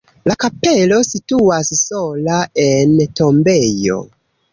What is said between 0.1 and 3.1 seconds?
La kapelo situas sola en